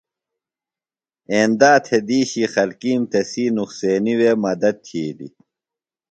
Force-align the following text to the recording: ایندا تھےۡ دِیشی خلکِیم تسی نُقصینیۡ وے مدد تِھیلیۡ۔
ایندا 1.31 1.73
تھےۡ 1.85 2.03
دِیشی 2.07 2.43
خلکِیم 2.53 3.01
تسی 3.11 3.45
نُقصینیۡ 3.55 4.17
وے 4.19 4.31
مدد 4.43 4.75
تِھیلیۡ۔ 4.85 5.33